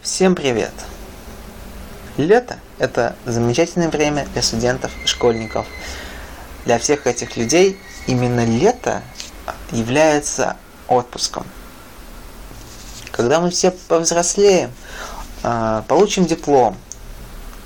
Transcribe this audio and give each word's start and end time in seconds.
Всем 0.00 0.36
привет! 0.36 0.72
Лето– 2.16 2.60
это 2.78 3.16
замечательное 3.26 3.88
время 3.88 4.28
для 4.32 4.42
студентов 4.42 4.92
и 5.02 5.08
школьников. 5.08 5.66
Для 6.64 6.78
всех 6.78 7.08
этих 7.08 7.36
людей 7.36 7.80
именно 8.06 8.44
лето 8.44 9.02
является 9.72 10.56
отпуском. 10.86 11.44
Когда 13.10 13.40
мы 13.40 13.50
все 13.50 13.72
повзрослеем, 13.72 14.70
а, 15.42 15.82
получим 15.88 16.26
диплом 16.26 16.76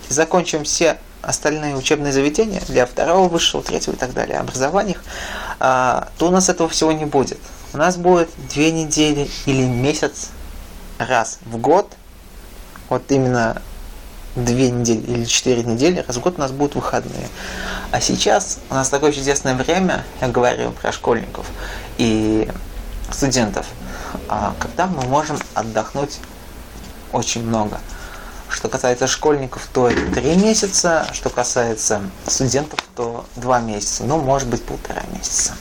и 0.08 0.14
закончим 0.14 0.64
все 0.64 0.98
остальные 1.20 1.76
учебные 1.76 2.14
заведения 2.14 2.62
для 2.66 2.86
второго, 2.86 3.28
высшего, 3.28 3.62
третьего 3.62 3.92
и 3.92 3.98
так 3.98 4.14
далее 4.14 4.38
образованиях, 4.38 5.04
а, 5.60 6.08
то 6.16 6.28
у 6.28 6.30
нас 6.30 6.48
этого 6.48 6.70
всего 6.70 6.92
не 6.92 7.04
будет. 7.04 7.38
У 7.74 7.76
нас 7.76 7.98
будет 7.98 8.30
две 8.48 8.72
недели 8.72 9.30
или 9.44 9.66
месяц 9.66 10.30
раз 10.98 11.38
в 11.44 11.58
год, 11.58 11.92
вот 12.92 13.10
именно 13.10 13.60
две 14.36 14.70
недели 14.70 15.00
или 15.00 15.24
четыре 15.24 15.62
недели, 15.62 16.04
раз 16.06 16.16
в 16.16 16.20
год 16.20 16.34
у 16.36 16.40
нас 16.40 16.50
будут 16.50 16.74
выходные. 16.74 17.28
А 17.90 18.00
сейчас 18.00 18.58
у 18.70 18.74
нас 18.74 18.88
такое 18.88 19.12
чудесное 19.12 19.54
время, 19.54 20.04
я 20.20 20.28
говорю 20.28 20.72
про 20.72 20.92
школьников 20.92 21.46
и 21.98 22.48
студентов, 23.10 23.66
а, 24.28 24.54
когда 24.58 24.86
мы 24.86 25.02
можем 25.04 25.38
отдохнуть 25.54 26.18
очень 27.12 27.42
много. 27.44 27.80
Что 28.48 28.68
касается 28.68 29.06
школьников, 29.06 29.66
то 29.72 29.88
это 29.88 30.14
три 30.14 30.36
месяца, 30.36 31.06
что 31.12 31.30
касается 31.30 32.02
студентов, 32.26 32.80
то 32.94 33.24
два 33.36 33.60
месяца, 33.60 34.04
ну, 34.04 34.18
может 34.18 34.48
быть, 34.48 34.62
полтора 34.62 35.02
месяца. 35.14 35.54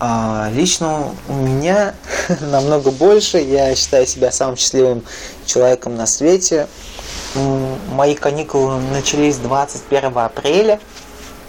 А, 0.00 0.48
лично 0.52 1.12
у 1.28 1.32
меня 1.32 1.94
намного 2.40 2.90
больше. 2.90 3.38
Я 3.38 3.74
считаю 3.74 4.06
себя 4.06 4.30
самым 4.30 4.56
счастливым 4.56 5.02
человеком 5.48 5.96
на 5.96 6.06
свете. 6.06 6.68
Мои 7.34 8.14
каникулы 8.14 8.80
начались 8.80 9.38
21 9.38 10.16
апреля. 10.18 10.80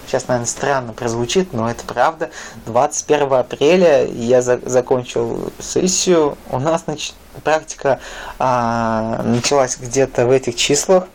Сейчас, 0.08 0.28
наверное, 0.28 0.48
странно 0.48 0.94
прозвучит, 0.94 1.54
но 1.54 1.70
это 1.70 1.84
правда. 1.86 2.32
21 2.66 3.32
апреля 3.34 4.08
я 4.08 4.42
за 4.42 4.60
закончил 4.66 5.54
сессию. 5.60 6.36
У 6.50 6.60
нас 6.60 6.88
нач 6.88 7.12
практика 7.44 8.00
а, 8.40 9.22
началась 9.24 9.78
где-то 9.78 10.26
в 10.26 10.32
этих 10.32 10.56
числах. 10.56 11.06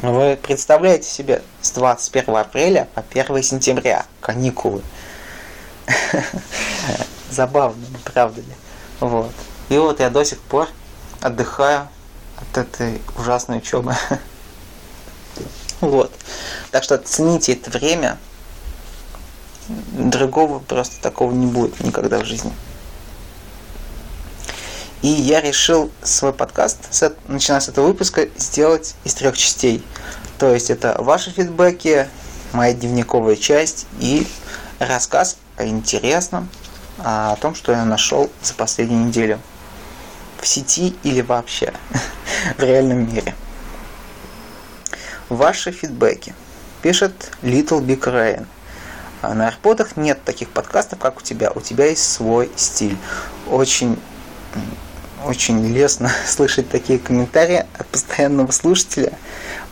Вы 0.00 0.38
представляете 0.40 1.08
себе 1.08 1.42
с 1.60 1.70
21 1.72 2.36
апреля 2.36 2.88
по 2.94 3.02
1 3.10 3.42
сентября 3.42 4.06
каникулы. 4.20 4.82
Забавно, 7.30 7.84
правда 8.04 8.40
ли? 8.40 8.54
Вот. 9.00 9.32
И 9.68 9.76
вот 9.76 10.00
я 10.00 10.10
до 10.10 10.24
сих 10.24 10.40
пор 10.40 10.68
отдыхаю 11.26 11.88
от 12.36 12.58
этой 12.58 13.02
ужасной 13.16 13.58
учебы. 13.58 13.94
Вот. 15.80 16.12
Так 16.70 16.84
что 16.84 16.96
цените 16.98 17.52
это 17.52 17.70
время. 17.70 18.18
Другого 19.68 20.60
просто 20.60 21.02
такого 21.02 21.32
не 21.32 21.46
будет 21.46 21.80
никогда 21.80 22.18
в 22.18 22.24
жизни. 22.24 22.52
И 25.02 25.08
я 25.08 25.40
решил 25.40 25.90
свой 26.02 26.32
подкаст, 26.32 26.78
начиная 27.28 27.60
с 27.60 27.68
этого 27.68 27.88
выпуска, 27.88 28.28
сделать 28.38 28.94
из 29.04 29.14
трех 29.14 29.36
частей. 29.36 29.84
То 30.38 30.54
есть 30.54 30.70
это 30.70 30.96
ваши 30.98 31.30
фидбэки, 31.30 32.08
моя 32.52 32.72
дневниковая 32.72 33.36
часть 33.36 33.86
и 33.98 34.26
рассказ 34.78 35.36
о 35.56 35.66
интересном, 35.66 36.48
о 36.98 37.36
том, 37.36 37.54
что 37.54 37.72
я 37.72 37.84
нашел 37.84 38.30
за 38.42 38.54
последнюю 38.54 39.06
неделю 39.06 39.40
в 40.46 40.48
сети 40.48 40.94
или 41.02 41.22
вообще 41.22 41.72
в 42.56 42.62
реальном 42.62 43.12
мире. 43.12 43.34
Ваши 45.28 45.72
фидбэки. 45.72 46.36
Пишет 46.82 47.32
Little 47.42 47.84
Big 47.84 47.98
Rain. 48.04 48.46
А 49.22 49.34
на 49.34 49.48
AirPod'ах 49.48 49.94
нет 49.96 50.22
таких 50.22 50.50
подкастов, 50.50 51.00
как 51.00 51.18
у 51.18 51.20
тебя. 51.20 51.50
У 51.52 51.60
тебя 51.60 51.86
есть 51.86 52.12
свой 52.12 52.48
стиль. 52.54 52.96
Очень, 53.50 53.98
очень 55.24 55.66
лестно 55.66 56.12
слышать 56.28 56.70
такие 56.70 57.00
комментарии 57.00 57.66
от 57.76 57.88
постоянного 57.88 58.52
слушателя. 58.52 59.14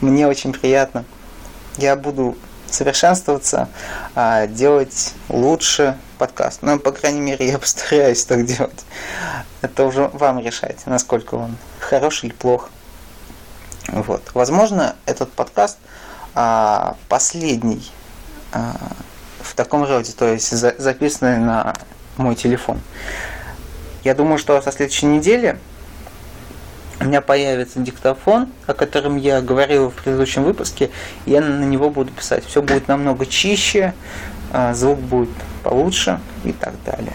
Мне 0.00 0.26
очень 0.26 0.52
приятно. 0.52 1.04
Я 1.76 1.94
буду 1.94 2.36
совершенствоваться, 2.68 3.68
а 4.16 4.48
делать 4.48 5.14
лучше 5.28 5.96
подкаст. 6.24 6.60
Ну, 6.62 6.78
по 6.78 6.90
крайней 6.90 7.20
мере, 7.20 7.46
я 7.46 7.58
постараюсь 7.64 8.24
так 8.24 8.46
делать. 8.46 8.86
Это 9.60 9.84
уже 9.84 10.08
вам 10.14 10.38
решать, 10.38 10.78
насколько 10.86 11.34
он 11.34 11.56
хорош 11.80 12.24
или 12.24 12.32
плох. 12.32 12.70
Вот. 13.88 14.30
Возможно, 14.32 14.96
этот 15.04 15.30
подкаст 15.32 15.76
а, 16.34 16.96
последний 17.10 17.92
а, 18.52 18.74
в 19.42 19.54
таком 19.54 19.84
роде, 19.84 20.12
то 20.12 20.26
есть 20.32 20.50
за, 20.50 20.74
записанный 20.78 21.36
на 21.36 21.74
мой 22.16 22.36
телефон. 22.36 22.80
Я 24.02 24.14
думаю, 24.14 24.38
что 24.38 24.62
со 24.62 24.72
следующей 24.72 25.04
недели 25.04 25.58
у 27.00 27.04
меня 27.04 27.20
появится 27.20 27.80
диктофон, 27.80 28.48
о 28.66 28.72
котором 28.72 29.16
я 29.16 29.42
говорил 29.42 29.90
в 29.90 29.94
предыдущем 29.94 30.44
выпуске, 30.44 30.90
и 31.26 31.32
я 31.32 31.42
на 31.42 31.64
него 31.64 31.90
буду 31.90 32.10
писать. 32.12 32.46
Все 32.46 32.62
будет 32.62 32.88
намного 32.88 33.26
чище, 33.26 33.92
а, 34.52 34.72
звук 34.72 34.98
будет 35.00 35.28
получше 35.64 36.20
и 36.44 36.52
так 36.52 36.74
далее. 36.84 37.14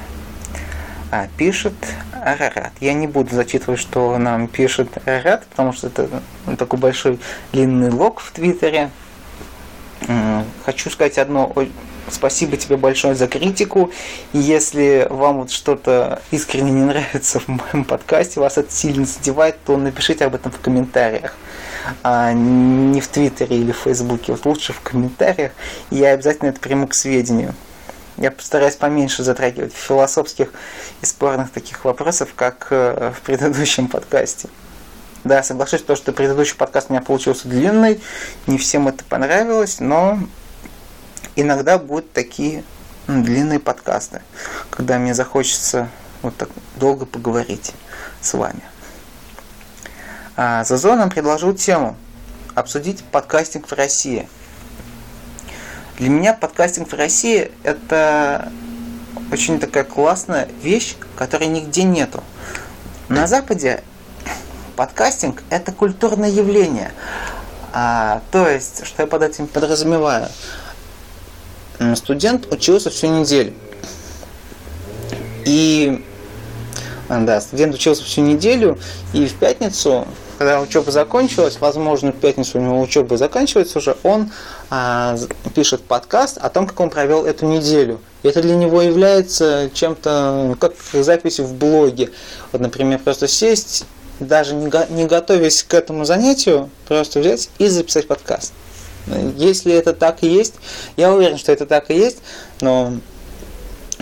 А, 1.11 1.27
пишет 1.37 1.73
Арарат. 2.13 2.73
Я 2.81 2.93
не 2.93 3.07
буду 3.07 3.33
зачитывать, 3.33 3.79
что 3.79 4.17
нам 4.17 4.47
пишет 4.47 4.89
Арарат, 5.05 5.45
потому 5.47 5.71
что 5.73 5.87
это 5.87 6.09
такой 6.57 6.79
большой 6.79 7.19
длинный 7.53 7.89
лог 7.89 8.19
в 8.19 8.31
Твиттере. 8.31 8.89
Хочу 10.65 10.89
сказать 10.89 11.17
одно 11.17 11.53
Спасибо 12.11 12.57
тебе 12.57 12.77
большое 12.77 13.15
за 13.15 13.27
критику. 13.27 13.91
Если 14.33 15.07
вам 15.09 15.41
вот 15.41 15.51
что-то 15.51 16.21
искренне 16.31 16.71
не 16.71 16.83
нравится 16.83 17.39
в 17.39 17.47
моем 17.47 17.85
подкасте, 17.85 18.39
вас 18.39 18.57
это 18.57 18.71
сильно 18.71 19.05
задевает, 19.05 19.63
то 19.63 19.77
напишите 19.77 20.25
об 20.25 20.35
этом 20.35 20.51
в 20.51 20.59
комментариях. 20.59 21.35
А 22.03 22.33
не 22.33 22.99
в 23.01 23.07
Твиттере 23.07 23.57
или 23.57 23.71
в 23.71 23.77
Фейсбуке, 23.77 24.33
вот 24.33 24.45
лучше 24.45 24.73
в 24.73 24.81
комментариях. 24.81 25.51
Я 25.91 26.11
обязательно 26.11 26.49
это 26.49 26.59
приму 26.59 26.87
к 26.87 26.93
сведению. 26.93 27.53
Я 28.19 28.31
постараюсь 28.31 28.75
поменьше 28.75 29.23
затрагивать 29.23 29.73
философских 29.73 30.51
и 31.01 31.05
спорных 31.05 31.51
таких 31.51 31.85
вопросов, 31.85 32.33
как 32.35 32.67
э, 32.69 33.13
в 33.15 33.21
предыдущем 33.21 33.87
подкасте. 33.87 34.49
Да, 35.23 35.41
соглашусь, 35.41 35.83
то, 35.83 35.95
что 35.95 36.11
предыдущий 36.11 36.57
подкаст 36.57 36.89
у 36.89 36.93
меня 36.93 37.01
получился 37.01 37.47
длинный, 37.47 38.01
не 38.45 38.57
всем 38.57 38.89
это 38.89 39.05
понравилось, 39.05 39.79
но 39.79 40.19
иногда 41.37 41.77
будут 41.77 42.11
такие 42.11 42.65
длинные 43.07 43.59
подкасты, 43.59 44.21
когда 44.69 44.99
мне 44.99 45.13
захочется 45.13 45.87
вот 46.21 46.35
так 46.35 46.49
долго 46.75 47.05
поговорить 47.05 47.71
с 48.19 48.33
вами. 48.33 48.61
А 50.35 50.65
Зазо 50.65 50.95
нам 50.95 51.09
предложил 51.09 51.53
тему 51.53 51.95
обсудить 52.53 53.01
подкастинг 53.05 53.67
в 53.67 53.73
России. 53.73 54.27
Для 55.99 56.07
меня 56.07 56.33
подкастинг 56.33 56.93
в 56.93 56.95
России 56.95 57.51
это 57.63 58.53
очень 59.33 59.59
такая 59.59 59.83
классная 59.83 60.47
вещь, 60.63 60.95
которой 61.17 61.49
нигде 61.49 61.83
нету. 61.83 62.23
На 63.09 63.27
Западе 63.27 63.83
подкастинг 64.77 65.43
это 65.49 65.73
культурное 65.73 66.29
явление. 66.29 66.93
А, 67.73 68.21
то 68.31 68.47
есть, 68.47 68.85
что 68.85 69.03
я 69.03 69.07
под 69.07 69.23
этим 69.23 69.47
подразумеваю? 69.47 70.29
студент 71.95 72.49
учился 72.49 72.89
всю 72.89 73.07
неделю. 73.07 73.53
И 75.45 76.05
да, 77.09 77.41
студент 77.41 77.75
учился 77.75 78.05
всю 78.05 78.21
неделю, 78.21 78.79
и 79.11 79.25
в 79.25 79.33
пятницу, 79.35 80.07
когда 80.39 80.61
учеба 80.61 80.89
закончилась, 80.89 81.57
возможно, 81.59 82.13
в 82.13 82.15
пятницу 82.15 82.59
у 82.59 82.61
него 82.61 82.79
учеба 82.79 83.17
заканчивается 83.17 83.79
уже, 83.79 83.97
он 84.03 84.31
а, 84.69 85.17
пишет 85.53 85.83
подкаст 85.83 86.37
о 86.37 86.47
том, 86.49 86.65
как 86.65 86.79
он 86.79 86.89
провел 86.89 87.25
эту 87.25 87.45
неделю. 87.45 87.99
И 88.23 88.29
это 88.29 88.41
для 88.41 88.55
него 88.55 88.81
является 88.81 89.69
чем-то, 89.73 90.55
как 90.57 90.75
запись 90.93 91.41
в 91.41 91.53
блоге. 91.55 92.11
Вот, 92.53 92.61
например, 92.61 92.99
просто 92.99 93.27
сесть, 93.27 93.85
даже 94.21 94.55
не, 94.55 94.71
не 94.91 95.05
готовясь 95.07 95.61
к 95.61 95.73
этому 95.73 96.05
занятию, 96.05 96.69
просто 96.87 97.19
взять 97.19 97.49
и 97.57 97.67
записать 97.67 98.07
подкаст. 98.07 98.53
Если 99.35 99.73
это 99.73 99.93
так 99.93 100.23
и 100.23 100.27
есть, 100.29 100.53
я 100.95 101.13
уверен, 101.13 101.37
что 101.37 101.51
это 101.51 101.65
так 101.65 101.91
и 101.91 101.95
есть, 101.95 102.19
но 102.61 102.93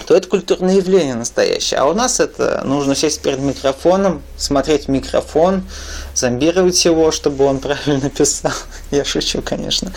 то 0.08 0.16
это 0.16 0.30
культурное 0.30 0.76
явление 0.76 1.16
настоящее. 1.16 1.82
А 1.82 1.86
у 1.86 1.94
нас 1.94 2.22
это 2.22 2.62
нужно 2.64 2.96
сесть 2.96 3.22
перед 3.22 3.40
микрофоном, 3.40 4.24
смотреть 4.38 4.88
микрофон, 4.88 5.68
зомбировать 6.16 6.84
его, 6.86 7.12
чтобы 7.12 7.44
он 7.44 7.60
правильно 7.60 8.10
писал. 8.10 8.54
Я 8.90 9.04
шучу, 9.04 9.42
конечно. 9.42 9.92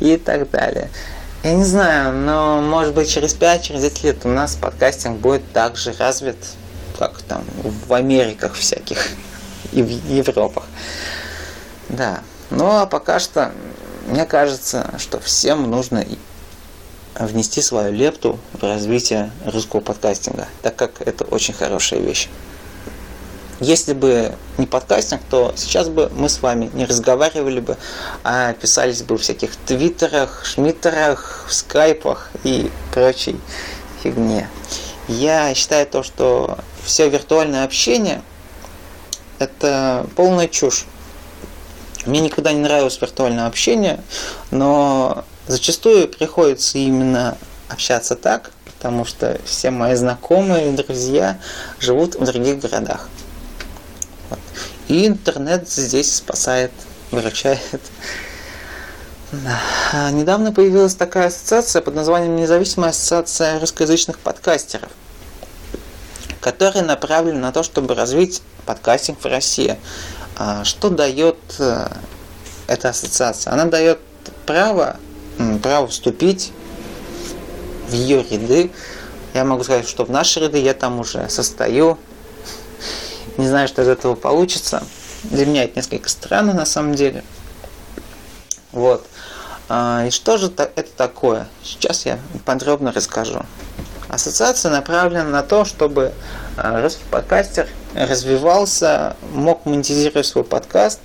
И 0.00 0.18
так 0.18 0.50
далее. 0.50 0.90
Я 1.42 1.54
не 1.54 1.64
знаю, 1.64 2.14
но 2.14 2.60
может 2.60 2.92
быть 2.92 3.08
через 3.08 3.34
5-10 3.34 3.62
через 3.62 4.02
лет 4.02 4.16
у 4.24 4.28
нас 4.28 4.54
подкастинг 4.54 5.18
будет 5.18 5.50
так 5.54 5.76
же 5.76 5.94
развит, 5.98 6.36
как 6.98 7.22
там 7.22 7.42
в 7.86 7.92
Америках 7.94 8.52
всяких 8.54 8.98
и 9.72 9.82
в 9.82 9.88
Европах. 9.88 10.64
Да. 11.88 12.20
Ну 12.50 12.66
а 12.66 12.84
пока 12.84 13.18
что, 13.18 13.50
мне 14.06 14.26
кажется, 14.26 14.90
что 14.98 15.20
всем 15.20 15.70
нужно 15.70 16.04
внести 17.18 17.62
свою 17.62 17.92
лепту 17.92 18.38
в 18.52 18.62
развитие 18.62 19.30
русского 19.46 19.80
подкастинга, 19.80 20.48
так 20.62 20.76
как 20.76 21.00
это 21.00 21.24
очень 21.24 21.54
хорошая 21.54 22.00
вещь. 22.00 22.28
Если 23.60 23.92
бы 23.92 24.34
не 24.58 24.66
подкастинг, 24.66 25.22
то 25.30 25.54
сейчас 25.56 25.88
бы 25.88 26.10
мы 26.16 26.28
с 26.28 26.42
вами 26.42 26.70
не 26.74 26.84
разговаривали 26.84 27.60
бы, 27.60 27.76
а 28.24 28.52
писались 28.54 29.02
бы 29.02 29.16
в 29.16 29.22
всяких 29.22 29.54
твиттерах, 29.56 30.44
шмиттерах, 30.44 31.46
скайпах 31.48 32.30
и 32.42 32.70
прочей 32.92 33.40
фигне. 34.02 34.48
Я 35.06 35.54
считаю 35.54 35.86
то, 35.86 36.02
что 36.02 36.58
все 36.84 37.08
виртуальное 37.08 37.64
общение– 37.64 38.22
это 39.38 40.06
полная 40.16 40.48
чушь. 40.48 40.86
Мне 42.06 42.20
никогда 42.20 42.52
не 42.52 42.60
нравилось 42.60 43.00
виртуальное 43.00 43.46
общение, 43.46 44.00
но 44.50 45.24
зачастую 45.46 46.08
приходится 46.08 46.78
именно 46.78 47.36
общаться 47.68 48.14
так, 48.16 48.50
потому 48.64 49.04
что 49.04 49.40
все 49.44 49.70
мои 49.70 49.94
знакомые 49.94 50.72
и 50.72 50.76
друзья 50.76 51.38
живут 51.80 52.14
в 52.16 52.24
других 52.24 52.60
городах. 52.60 53.08
Вот. 54.30 54.38
И 54.88 55.06
интернет 55.06 55.68
здесь 55.68 56.16
спасает, 56.16 56.72
выручает. 57.10 57.80
Да. 59.32 59.58
А 59.92 60.10
недавно 60.10 60.52
появилась 60.52 60.94
такая 60.94 61.28
ассоциация 61.28 61.82
под 61.82 61.94
названием 61.94 62.36
Независимая 62.36 62.90
ассоциация 62.90 63.58
русскоязычных 63.58 64.18
подкастеров, 64.18 64.90
которая 66.40 66.84
направлена 66.84 67.40
на 67.40 67.52
то, 67.52 67.62
чтобы 67.62 67.94
развить 67.94 68.42
подкастинг 68.66 69.20
в 69.22 69.26
России. 69.26 69.78
А 70.36 70.64
что 70.64 70.90
дает 70.90 71.38
э, 71.58 71.88
эта 72.66 72.90
ассоциация? 72.90 73.52
Она 73.52 73.64
дает 73.64 73.98
право, 74.46 74.98
право 75.62 75.86
вступить 75.86 76.52
в 77.88 77.92
ее 77.92 78.22
ряды. 78.22 78.70
Я 79.34 79.44
могу 79.44 79.64
сказать, 79.64 79.88
что 79.88 80.04
в 80.04 80.10
наши 80.10 80.40
ряды 80.40 80.58
я 80.58 80.74
там 80.74 81.00
уже 81.00 81.28
состою. 81.28 81.98
Не 83.36 83.48
знаю, 83.48 83.66
что 83.68 83.82
из 83.82 83.88
этого 83.88 84.14
получится. 84.14 84.82
Для 85.24 85.46
меня 85.46 85.64
это 85.64 85.76
несколько 85.76 86.08
странно 86.08 86.52
на 86.52 86.66
самом 86.66 86.94
деле. 86.94 87.24
Вот. 88.72 89.06
А, 89.68 90.04
и 90.06 90.10
что 90.10 90.36
же 90.36 90.46
это 90.56 90.82
такое? 90.96 91.48
Сейчас 91.62 92.06
я 92.06 92.18
подробно 92.44 92.92
расскажу. 92.92 93.42
Ассоциация 94.08 94.70
направлена 94.70 95.24
на 95.24 95.42
то, 95.42 95.64
чтобы 95.64 96.12
а, 96.56 96.82
русский 96.82 97.04
подкастер 97.10 97.66
развивался, 97.94 99.16
мог 99.32 99.64
монетизировать 99.64 100.26
свой 100.26 100.44
подкаст. 100.44 101.00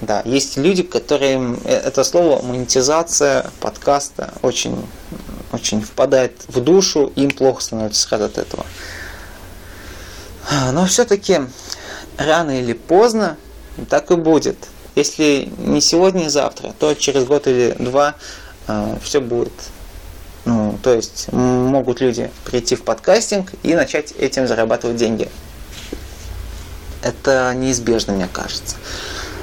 Да, 0.00 0.22
есть 0.24 0.56
люди, 0.58 0.82
которые 0.82 1.56
это 1.64 2.04
слово 2.04 2.42
монетизация 2.42 3.50
подкаста 3.60 4.34
очень, 4.42 4.76
очень 5.52 5.80
впадает 5.80 6.32
в 6.48 6.60
душу, 6.60 7.12
им 7.16 7.30
плохо 7.30 7.62
становится 7.62 8.16
от 8.16 8.36
этого. 8.36 8.66
Но 10.72 10.84
все-таки 10.86 11.40
рано 12.18 12.60
или 12.60 12.74
поздно 12.74 13.36
так 13.88 14.10
и 14.10 14.16
будет. 14.16 14.56
Если 14.94 15.50
не 15.58 15.80
сегодня, 15.80 16.24
не 16.24 16.28
завтра, 16.28 16.74
то 16.78 16.94
через 16.94 17.24
год 17.24 17.46
или 17.46 17.74
два 17.78 18.14
э, 18.68 18.96
все 19.02 19.20
будет 19.20 19.52
ну, 20.46 20.78
то 20.80 20.94
есть 20.94 21.30
могут 21.32 22.00
люди 22.00 22.30
прийти 22.44 22.76
в 22.76 22.84
подкастинг 22.84 23.52
и 23.64 23.74
начать 23.74 24.12
этим 24.12 24.46
зарабатывать 24.46 24.96
деньги. 24.96 25.28
Это 27.02 27.52
неизбежно, 27.54 28.12
мне 28.12 28.28
кажется. 28.32 28.76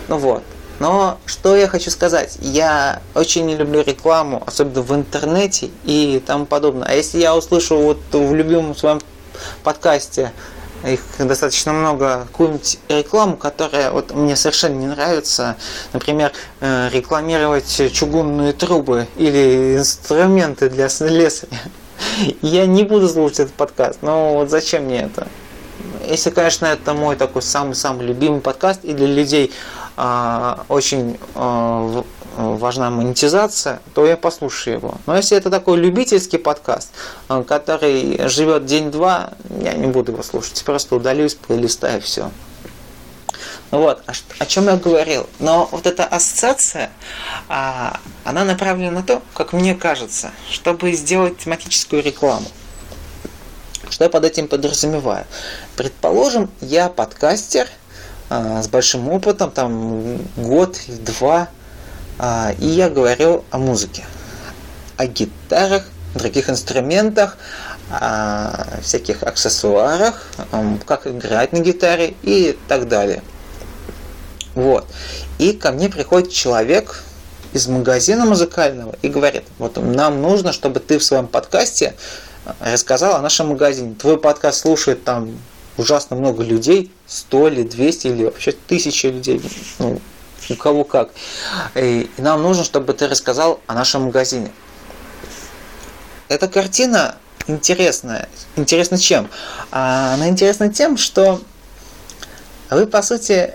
Ну 0.08 0.18
вот. 0.18 0.44
Но 0.80 1.18
что 1.26 1.56
я 1.56 1.68
хочу 1.68 1.92
сказать? 1.92 2.38
Я 2.42 3.02
очень 3.16 3.46
не 3.46 3.56
люблю 3.56 3.84
рекламу, 3.84 4.44
особенно 4.46 4.82
в 4.82 4.94
интернете 4.94 5.70
и 5.86 6.22
тому 6.26 6.46
подобное. 6.46 6.88
А 6.88 6.94
если 6.94 7.20
я 7.20 7.36
услышу 7.36 7.78
вот 7.78 8.00
в 8.12 8.34
любимом 8.34 8.76
своем 8.76 9.00
подкасте 9.64 10.32
их 10.84 11.00
достаточно 11.18 11.72
много, 11.72 12.28
какую-нибудь 12.32 12.80
рекламу, 12.90 13.38
которая 13.38 13.92
вот 13.92 14.14
мне 14.14 14.36
совершенно 14.36 14.76
не 14.76 14.88
нравится, 14.88 15.56
например, 15.94 16.34
э, 16.60 16.90
рекламировать 16.92 17.94
чугунные 17.94 18.52
трубы 18.52 19.08
или 19.16 19.78
инструменты 19.78 20.70
для 20.70 20.90
слесаря. 20.90 21.58
Я 22.42 22.66
не 22.66 22.84
буду 22.84 23.08
слушать 23.08 23.40
этот 23.40 23.54
подкаст, 23.54 24.00
но 24.02 24.34
вот 24.34 24.50
зачем 24.50 24.84
мне 24.84 25.04
это? 25.04 25.28
Если, 26.08 26.32
конечно, 26.32 26.66
это 26.66 26.94
мой 26.94 27.16
такой 27.16 27.42
самый-самый 27.42 28.06
любимый 28.06 28.42
подкаст, 28.42 28.84
и 28.84 28.94
для 28.94 29.08
людей 29.08 29.54
очень 29.96 31.20
а, 31.36 32.04
важна 32.36 32.90
монетизация, 32.90 33.80
то 33.94 34.06
я 34.06 34.18
послушаю 34.18 34.78
его. 34.78 34.96
Но 35.06 35.16
если 35.16 35.38
это 35.38 35.50
такой 35.50 35.78
любительский 35.78 36.38
подкаст, 36.38 36.92
который 37.48 38.28
живет 38.28 38.66
день-два, 38.66 39.34
я 39.62 39.74
не 39.74 39.88
буду 39.88 40.14
его 40.14 40.24
слушать. 40.24 40.64
Просто 40.66 40.96
удалюсь, 40.96 41.36
плейлиста 41.36 41.98
и 41.98 42.00
все. 42.00 42.32
Вот, 43.74 44.04
о, 44.38 44.46
чем 44.46 44.66
я 44.68 44.78
говорил. 44.78 45.28
Но 45.40 45.68
вот 45.72 45.88
эта 45.88 46.06
ассоциация, 46.06 46.92
а, 47.50 48.00
она 48.24 48.46
направлена 48.46 48.92
на 48.92 49.02
то, 49.02 49.24
как 49.34 49.52
мне 49.52 49.74
кажется, 49.74 50.32
чтобы 50.48 50.92
сделать 50.94 51.40
тематическую 51.40 52.04
рекламу. 52.04 52.46
Что 53.90 54.04
я 54.04 54.12
под 54.12 54.26
этим 54.26 54.48
подразумеваю? 54.48 55.26
Предположим, 55.76 56.52
я 56.62 56.88
подкастер 56.88 57.68
а, 57.68 57.83
с 58.62 58.68
большим 58.68 59.10
опытом, 59.10 59.52
там 59.52 60.18
год-два, 60.38 61.50
а, 62.20 62.54
и 62.60 62.68
я 62.68 62.90
говорил 62.90 63.44
о 63.52 63.58
музыке, 63.58 64.06
о 64.98 65.08
гитарах, 65.08 65.84
других 66.16 66.50
инструментах, 66.50 67.38
о 67.90 68.80
всяких 68.82 69.24
аксессуарах, 69.24 70.24
как 70.86 71.08
играть 71.08 71.54
на 71.54 71.60
гитаре 71.60 72.16
и 72.22 72.58
так 72.68 72.88
далее. 72.88 73.22
Вот. 74.56 74.88
И 75.40 75.54
ко 75.54 75.72
мне 75.72 75.90
приходит 75.90 76.32
человек 76.32 77.04
из 77.54 77.68
магазина 77.68 78.26
музыкального 78.26 78.96
и 79.02 79.10
говорит, 79.10 79.44
вот 79.58 79.78
нам 79.78 80.22
нужно, 80.22 80.54
чтобы 80.54 80.80
ты 80.80 80.98
в 80.98 81.04
своем 81.04 81.28
подкасте 81.28 81.96
рассказал 82.60 83.16
о 83.16 83.22
нашем 83.22 83.50
магазине. 83.50 83.96
Твой 83.96 84.20
подкаст 84.20 84.62
слушает 84.62 85.04
там 85.04 85.38
ужасно 85.78 86.16
много 86.16 86.44
людей, 86.44 86.92
100 87.08 87.48
или 87.50 87.64
200 87.64 88.08
или 88.08 88.24
вообще 88.26 88.52
тысячи 88.52 89.08
людей. 89.08 89.42
Ну, 89.80 90.00
у 90.50 90.56
кого 90.56 90.84
как. 90.84 91.12
И 91.76 92.10
нам 92.18 92.42
нужно, 92.42 92.64
чтобы 92.64 92.94
ты 92.94 93.08
рассказал 93.08 93.60
о 93.68 93.74
нашем 93.74 94.04
магазине. 94.04 94.52
Эта 96.28 96.48
картина 96.48 97.16
интересная. 97.48 98.30
Интересна 98.56 98.98
чем? 98.98 99.30
А, 99.72 100.14
она 100.14 100.30
интересна 100.30 100.72
тем, 100.74 100.98
что 100.98 101.42
вы, 102.70 102.88
по 102.88 103.02
сути, 103.02 103.54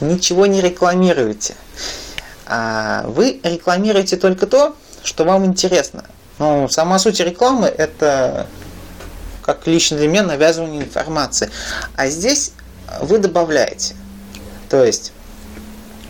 ничего 0.00 0.46
не 0.46 0.60
рекламируете. 0.60 1.54
А 2.46 3.04
вы 3.06 3.40
рекламируете 3.42 4.16
только 4.16 4.46
то, 4.46 4.76
что 5.02 5.24
вам 5.24 5.46
интересно. 5.46 6.04
Ну, 6.38 6.68
сама 6.68 6.98
суть 6.98 7.20
рекламы– 7.20 7.66
это, 7.78 8.46
как 9.42 9.66
лично 9.66 9.96
для 9.96 10.08
меня, 10.08 10.22
навязывание 10.22 10.82
информации. 10.82 11.50
А 11.96 12.08
здесь 12.08 12.52
вы 13.00 13.18
добавляете. 13.18 13.94
То 14.68 14.84
есть, 14.84 15.12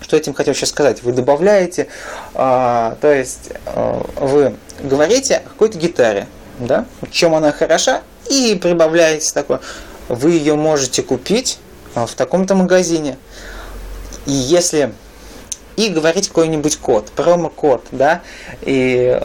что 0.00 0.16
этим 0.16 0.34
хотел 0.34 0.54
сейчас 0.54 0.70
сказать? 0.70 1.02
Вы 1.02 1.12
добавляете, 1.12 1.88
а, 2.34 2.96
то 3.00 3.12
есть 3.12 3.50
а, 3.66 4.06
вы 4.16 4.56
говорите 4.80 5.36
о 5.36 5.40
какой-то 5.48 5.78
гитаре, 5.78 6.28
да, 6.58 6.86
чем 7.10 7.34
она 7.34 7.52
хороша, 7.52 8.02
и 8.28 8.58
прибавляете 8.60 9.32
такое. 9.32 9.60
Вы 10.08 10.32
ее 10.32 10.54
можете 10.54 11.02
купить 11.02 11.58
а, 11.94 12.06
в 12.06 12.14
таком-то 12.14 12.54
магазине. 12.54 13.16
И 14.26 14.32
если 14.32 14.92
и 15.76 15.88
говорить 15.88 16.28
какой-нибудь 16.28 16.76
код, 16.76 17.10
промокод, 17.12 17.84
да, 17.92 18.22
и 18.60 19.20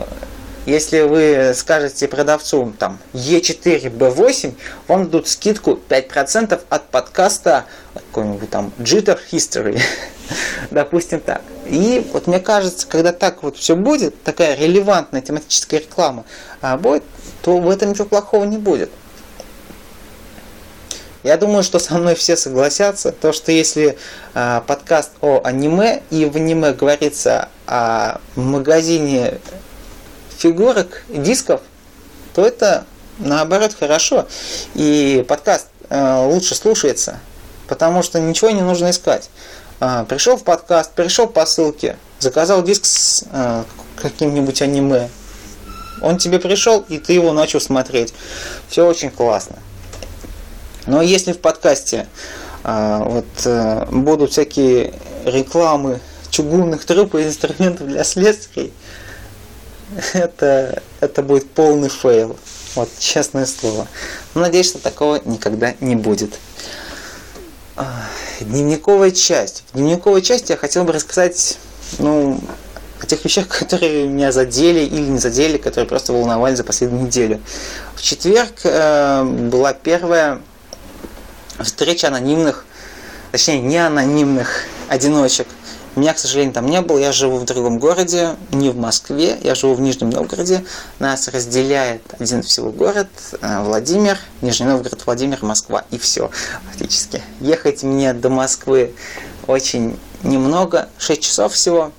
если 0.68 1.00
вы 1.00 1.54
скажете 1.56 2.10
продавцу 2.10 2.74
там 2.78 3.00
E4B8, 3.14 4.54
вам 4.90 5.06
дадут 5.06 5.30
скидку 5.30 5.80
5% 5.88 6.60
от 6.68 6.90
подкаста 6.90 7.64
какой-нибудь 7.94 8.50
там 8.50 8.74
Jitter 8.78 9.18
History. 9.32 9.80
Допустим 10.72 11.22
так. 11.22 11.42
И 11.68 12.06
вот 12.12 12.28
мне 12.28 12.42
кажется, 12.42 12.86
когда 12.86 13.14
так 13.14 13.44
вот 13.44 13.56
все 13.56 13.78
будет, 13.78 14.22
такая 14.24 14.58
релевантная 14.58 15.22
тематическая 15.22 15.80
реклама 15.80 16.26
а, 16.62 16.76
будет, 16.76 17.04
то 17.44 17.58
в 17.60 17.70
этом 17.70 17.92
ничего 17.92 18.04
плохого 18.04 18.44
не 18.44 18.58
будет. 18.58 18.90
Я 21.24 21.38
думаю, 21.38 21.64
что 21.64 21.80
со 21.80 21.98
мной 21.98 22.16
все 22.16 22.36
согласятся, 22.36 23.14
то 23.14 23.32
что 23.32 23.54
если 23.54 23.98
э, 24.34 24.62
подкаст 24.68 25.12
о 25.22 25.42
аниме, 25.44 26.04
и 26.10 26.26
в 26.26 26.36
аниме 26.36 26.74
говорится 26.74 27.50
о 27.66 28.20
магазине 28.36 29.40
фигурок, 30.38 31.04
дисков, 31.10 31.62
то 32.34 32.46
это 32.46 32.86
наоборот 33.20 33.76
хорошо. 33.78 34.28
И 34.76 35.26
подкаст 35.28 35.68
э, 35.90 36.26
лучше 36.28 36.56
слушается. 36.56 37.20
потому 37.68 38.04
что 38.04 38.20
ничего 38.20 38.50
не 38.52 38.62
нужно 38.62 38.92
искать. 38.92 39.30
А, 39.80 40.06
пришел 40.06 40.38
в 40.38 40.44
подкаст, 40.44 40.94
пришел 40.94 41.28
по 41.28 41.46
ссылке, 41.46 41.98
заказал 42.20 42.64
диск 42.64 42.86
с 42.86 43.26
а, 43.32 43.66
каким-нибудь 43.96 44.62
аниме. 44.62 45.10
Он 46.02 46.18
тебе 46.18 46.40
пришел, 46.40 46.86
и 46.90 46.98
ты 46.98 47.14
его 47.14 47.34
начал 47.34 47.60
смотреть. 47.60 48.14
Все 48.70 48.86
очень 48.86 49.10
классно. 49.10 49.58
Но 50.86 51.02
если 51.02 51.34
в 51.34 51.40
подкасте 51.40 52.08
вот 52.64 53.26
будут 53.92 54.32
всякие 54.32 54.94
рекламы 55.26 56.00
чугунных 56.30 56.86
труб 56.86 57.16
и 57.16 57.24
инструментов 57.24 57.88
для 57.88 58.04
следствий, 58.04 58.74
это, 60.14 60.82
это 61.00 61.24
будет 61.24 61.50
полный 61.52 61.90
fail. 61.90 62.38
Вот, 62.76 62.90
честное 63.00 63.46
слово. 63.46 63.88
надеюсь, 64.36 64.68
что 64.68 64.80
такого 64.80 65.20
никогда 65.26 65.74
не 65.80 65.96
будет. 65.96 66.38
Дневниковая 68.40 69.12
часть. 69.12 69.64
В 69.72 69.78
дневниковой 69.78 70.22
части 70.22 70.52
я 70.52 70.58
хотел 70.58 70.84
бы 70.84 70.94
рассказать, 70.94 71.58
ну, 72.00 72.40
о 73.02 73.06
тех 73.06 73.24
вещах, 73.24 73.48
которые 73.48 74.08
меня 74.08 74.32
задели 74.32 74.82
или 74.82 75.06
не 75.06 75.20
задели, 75.20 75.58
которые 75.58 75.88
просто 75.88 76.14
волновали 76.14 76.56
за 76.56 76.64
последнюю 76.64 77.06
неделю. 77.06 77.42
В 77.96 78.02
четверг 78.02 78.54
э, 78.64 79.24
была 79.24 79.74
первая 79.74 80.42
встреча 81.60 82.08
анонимных, 82.08 82.66
точнее 83.32 83.62
не 83.62 83.78
анонимных 83.78 84.66
одиночек 84.88 85.48
меня, 86.00 86.14
к 86.14 86.20
сожалению, 86.20 86.54
там 86.54 86.66
не 86.68 86.82
было. 86.82 86.98
Я 86.98 87.12
живу 87.12 87.38
в 87.38 87.46
другом 87.46 87.80
городе, 87.80 88.36
не 88.52 88.70
в 88.70 88.78
Москве. 88.78 89.38
Я 89.44 89.56
живу 89.56 89.74
в 89.74 89.82
Нижнем 89.82 90.10
Новгороде. 90.10 90.64
Нас 91.00 91.28
разделяет 91.28 92.02
один 92.20 92.44
всего 92.44 92.72
город, 92.72 93.08
э, 93.42 93.64
Владимир, 93.64 94.18
Нижний 94.42 94.68
Новгород, 94.68 95.06
Владимир, 95.06 95.44
Москва. 95.44 95.86
И 95.92 95.98
все, 95.98 96.30
фактически. 96.70 97.22
Ехать 97.40 97.84
мне 97.84 98.14
до 98.14 98.30
Москвы 98.30 98.94
очень 99.48 99.98
немного, 100.24 100.90
6 100.98 101.22
часов 101.22 101.54
всего. 101.54 101.92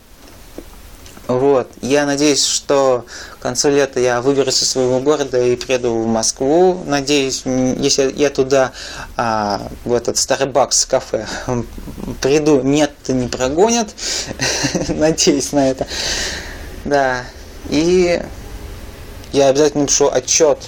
Вот. 1.28 1.70
Я 1.82 2.06
надеюсь, 2.06 2.44
что 2.44 3.04
к 3.38 3.42
концу 3.42 3.68
лета 3.68 4.00
я 4.00 4.22
выберусь 4.22 4.62
из 4.62 4.70
своего 4.70 4.98
города 4.98 5.38
и 5.38 5.56
приеду 5.56 5.92
в 5.92 6.06
Москву. 6.06 6.82
Надеюсь, 6.86 7.42
если 7.44 8.10
я 8.16 8.30
туда, 8.30 8.72
а, 9.16 9.68
в 9.84 9.92
этот 9.92 10.16
Starbucks 10.16 10.88
кафе 10.88 11.26
приду, 12.22 12.62
нет, 12.62 12.92
не 13.08 13.28
прогонят. 13.28 13.90
Надеюсь 14.88 15.52
на 15.52 15.70
это. 15.70 15.86
Да. 16.86 17.24
И 17.68 18.22
я 19.32 19.48
обязательно 19.48 19.82
напишу 19.82 20.08
отчет 20.10 20.58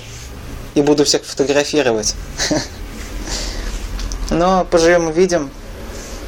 и 0.75 0.83
буду 0.83 1.07
всех 1.07 1.25
фотографировать. 1.25 2.14
Но 4.31 4.67
поживем 4.67 5.07
увидим. 5.07 5.50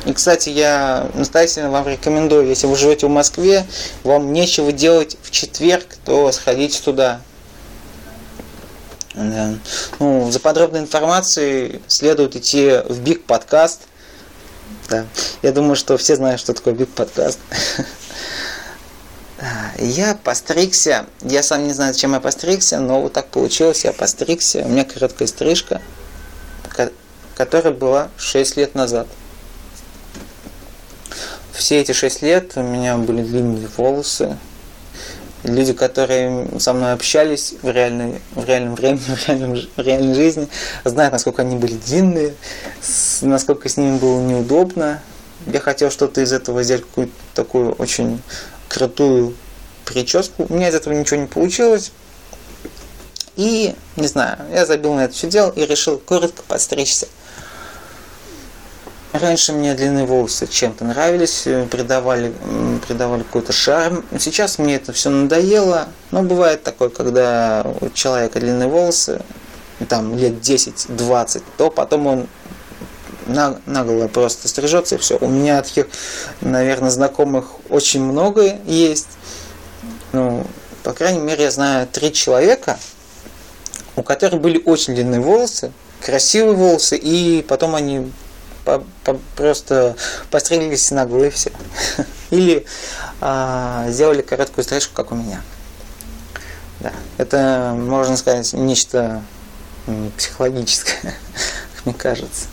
И, 0.05 0.13
кстати, 0.13 0.49
я 0.49 1.09
настоятельно 1.15 1.71
вам 1.71 1.87
рекомендую, 1.87 2.49
если 2.49 2.67
вы 2.67 2.77
живете 2.77 3.07
в 3.07 3.11
Москве, 3.11 3.65
вам 4.03 4.33
нечего 4.33 4.73
делать 4.73 5.17
в 5.23 5.31
четверг, 5.31 5.87
то 6.05 6.33
сходите 6.33 6.83
туда. 6.83 7.21
Да. 9.15 9.55
Ну, 10.01 10.31
за 10.31 10.41
подробной 10.41 10.81
информацией 10.81 11.81
следует 11.87 12.35
идти 12.35 12.81
в 12.89 13.01
Биг 13.01 13.25
подкаст. 13.25 13.83
Да. 14.89 15.07
Я 15.43 15.53
думаю, 15.53 15.77
что 15.77 15.97
все 15.97 16.17
знают, 16.17 16.41
что 16.41 16.53
такое 16.53 16.75
Биг 16.75 16.89
подкаст. 16.89 17.39
Я 19.79 20.15
постригся, 20.15 21.07
я 21.23 21.43
сам 21.43 21.67
не 21.67 21.73
знаю, 21.73 21.93
зачем 21.93 22.13
я 22.13 22.21
постригся, 22.21 22.79
но 22.79 23.03
вот 23.03 23.13
так 23.13 23.27
получилось, 23.27 23.85
я 23.85 23.93
постригся, 23.93 24.61
у 24.61 24.69
меня 24.69 24.85
короткая 24.85 25.27
стрижка, 25.27 25.83
которая 27.35 27.73
была 27.73 28.09
6 28.19 28.57
лет 28.57 28.77
назад 28.77 29.09
все 31.53 31.81
эти 31.81 31.93
шесть 31.93 32.23
лет 32.23 32.53
у 32.57 32.63
меня 32.63 32.97
были 32.97 33.23
длинные 33.23 33.69
волосы. 33.77 34.37
Люди, 35.45 35.73
которые 35.73 36.49
со 36.61 36.73
мной 36.73 36.93
общались 36.93 37.55
в, 37.63 37.69
реальной, 37.69 38.21
в 38.33 38.45
реальном 38.45 38.75
времени, 38.75 39.01
в, 39.07 39.29
реальном, 39.29 39.57
в 39.77 39.81
реальной 39.81 40.15
жизни, 40.15 40.49
знают, 40.85 41.13
насколько 41.13 41.43
они 41.43 41.57
были 41.57 41.75
длинные, 41.75 42.35
насколько 43.23 43.69
с 43.69 43.77
ними 43.77 43.99
было 43.99 44.21
неудобно. 44.21 45.03
Я 45.47 45.59
хотел 45.59 45.91
что-то 45.91 46.21
из 46.21 46.33
этого 46.33 46.63
сделать, 46.63 46.85
какую-то 46.85 47.13
такую 47.35 47.73
очень 47.73 48.23
крутую 48.69 49.35
прическу. 49.85 50.47
У 50.49 50.55
меня 50.55 50.69
из 50.69 50.75
этого 50.75 50.95
ничего 50.95 51.21
не 51.21 51.27
получилось. 51.27 51.91
И, 53.37 53.75
не 53.97 54.07
знаю, 54.07 54.39
я 54.53 54.67
забил 54.67 54.95
на 54.95 55.07
это 55.07 55.15
все 55.15 55.27
дело 55.27 55.51
и 55.51 55.67
решил 55.67 55.99
коротко 55.99 56.43
подстричься. 56.47 57.09
Раньше 59.13 59.53
мне 59.53 59.75
длинные 59.75 60.07
волосы 60.07 60.47
чем-то 60.47 60.87
нравились, 60.87 61.47
э, 61.47 61.67
придавали, 61.67 62.33
придавали 62.87 63.23
какой-то 63.23 63.53
шарм. 63.53 64.07
Сейчас 64.19 64.59
мне 64.59 64.77
это 64.77 64.95
все 64.95 65.11
надоело. 65.11 65.89
Но 66.11 66.23
бывает 66.23 66.63
такое, 66.63 66.89
когда 66.89 67.63
у 67.83 67.91
человека 67.91 68.41
длинные 68.41 68.69
волосы, 68.69 69.21
там 69.89 70.17
лет 70.17 70.35
10-20, 70.41 71.43
то 71.59 71.71
потом 71.71 72.07
он 72.07 72.27
наголо 73.67 74.09
просто 74.09 74.49
стрижется 74.49 74.95
и 74.95 74.99
все. 74.99 75.19
У 75.21 75.29
меня 75.29 75.63
таких, 75.63 75.89
наверное, 76.41 76.91
знакомых 76.91 77.51
очень 77.69 78.03
много 78.03 78.57
есть. 78.65 79.09
Ну, 80.13 80.47
по 80.83 80.93
крайней 80.95 81.21
мере, 81.21 81.45
я 81.45 81.51
знаю 81.51 81.87
три 81.87 82.15
человека, 82.15 82.79
у 83.95 84.03
которых 84.03 84.41
были 84.41 84.61
очень 84.65 84.95
длинные 84.95 85.21
волосы, 85.21 85.71
красивые 86.01 86.55
волосы, 86.55 86.97
и 86.97 87.43
потом 87.43 87.75
они 87.75 88.11
по, 88.65 88.85
по, 89.05 89.19
просто 89.37 89.97
пострелились 90.31 90.91
нагло 90.91 91.25
и 91.25 91.31
все. 91.31 91.51
Или 92.31 92.67
а, 93.21 93.87
сделали 93.89 94.23
короткую 94.23 94.65
стрижку, 94.65 94.95
как 94.95 95.13
у 95.13 95.15
меня. 95.15 95.43
Да, 96.81 96.93
это, 97.19 97.75
можно 97.77 98.17
сказать, 98.17 98.53
нечто 98.53 99.23
психологическое, 100.17 101.15
как 101.77 101.85
мне 101.87 101.95
кажется. 101.95 102.47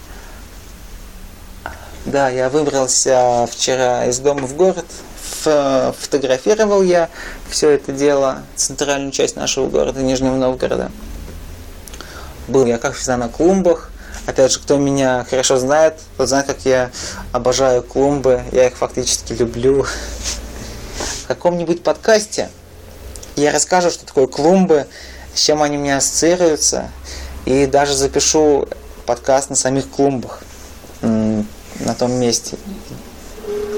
Да, 2.05 2.29
я 2.29 2.49
выбрался 2.49 3.47
вчера 3.51 4.05
из 4.05 4.19
дома 4.19 4.47
в 4.47 4.55
город, 4.55 4.85
фотографировал 5.43 6.81
я 6.81 7.09
все 7.49 7.69
это 7.71 7.91
дело, 7.91 8.43
центральную 8.55 9.11
часть 9.11 9.35
нашего 9.35 9.67
города, 9.67 10.01
Нижнего 10.01 10.35
Новгорода. 10.35 10.91
Был 12.47 12.65
я, 12.65 12.77
как 12.77 12.95
всегда, 12.95 13.17
на 13.17 13.29
клумбах, 13.29 13.91
Опять 14.29 14.51
же, 14.51 14.59
кто 14.59 14.77
меня 14.77 15.25
хорошо 15.27 15.57
знает, 15.57 15.95
тот 16.15 16.29
знает, 16.29 16.45
как 16.45 16.63
я 16.63 16.91
обожаю 17.31 17.81
клумбы, 17.81 18.43
я 18.51 18.67
их 18.67 18.77
фактически 18.77 19.33
люблю. 19.33 19.88
В 21.24 21.27
каком-нибудь 21.27 21.81
подкасте 21.81 22.51
я 23.36 23.51
расскажу, 23.51 23.89
что 23.89 24.05
такое 24.05 24.27
клумбы, 24.27 24.86
с 25.33 25.41
чем 25.41 25.63
они 25.63 25.77
у 25.77 25.79
меня 25.79 25.98
ассоциируются, 25.98 26.91
и 27.45 27.65
даже 27.65 27.95
запишу 27.95 28.67
подкаст 29.07 29.50
на 29.50 29.55
самих 29.55 29.89
клумбах, 29.89 30.43
на 31.01 31.95
том 31.98 32.12
месте. 32.12 32.55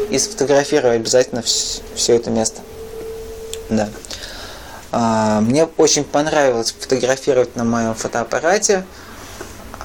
И 0.10 0.20
сфотографирую 0.20 0.96
обязательно 0.96 1.44
все 1.44 2.18
это 2.18 2.30
место. 2.30 2.60
Да. 3.70 3.88
А, 4.92 5.40
мне 5.40 5.64
очень 5.78 6.04
понравилось 6.04 6.76
фотографировать 6.78 7.56
на 7.56 7.64
моем 7.64 7.96
фотоаппарате. 7.96 8.84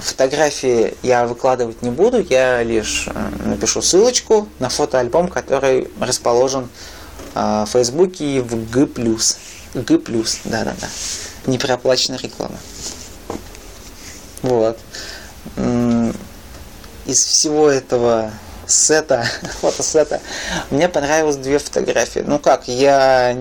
Фотографии 0.06 0.94
я 1.02 1.26
выкладывать 1.26 1.82
не 1.82 1.90
буду, 1.90 2.20
я 2.22 2.62
лишь 2.62 3.08
э, 3.08 3.28
напишу 3.44 3.82
ссылочку 3.82 4.48
на 4.60 4.68
фотоальбом, 4.68 5.26
который 5.26 5.90
расположен 6.00 6.68
э, 7.34 7.64
в 7.66 7.70
Фейсбуке 7.72 8.36
и 8.36 8.40
в 8.40 8.70
G+. 8.70 8.86
G+, 9.74 9.98
да-да-да. 10.44 10.86
Не 11.46 11.58
проплаченная 11.58 12.20
реклама. 12.20 12.56
Вот. 14.42 14.78
Из 17.06 17.24
всего 17.24 17.68
этого 17.68 18.30
сета, 18.64 19.26
фотосета, 19.60 20.20
мне 20.70 20.88
понравилось 20.88 21.36
две 21.36 21.58
фотографии. 21.58 22.20
Ну 22.24 22.38
как, 22.38 22.68
я 22.68 23.36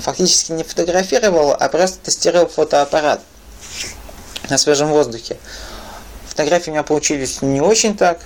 фактически 0.00 0.52
не 0.52 0.64
фотографировал, 0.64 1.56
а 1.58 1.68
просто 1.70 1.98
тестировал 2.00 2.46
фотоаппарат 2.46 3.22
на 4.50 4.58
свежем 4.58 4.88
воздухе. 4.88 5.38
Фотографии 6.40 6.70
у 6.70 6.72
меня 6.72 6.84
получились 6.84 7.42
не 7.42 7.60
очень 7.60 7.94
так. 7.94 8.20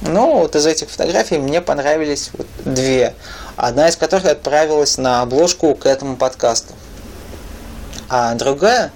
Но 0.00 0.40
вот 0.40 0.56
из 0.56 0.66
этих 0.66 0.90
фотографий 0.90 1.38
мне 1.38 1.60
понравились 1.60 2.30
вот 2.32 2.48
две. 2.64 3.14
Одна 3.54 3.88
из 3.88 3.94
которых 3.94 4.24
отправилась 4.24 4.98
на 4.98 5.22
обложку 5.22 5.76
к 5.76 5.86
этому 5.86 6.16
подкасту. 6.16 6.72
А 8.08 8.34
другая, 8.34 8.90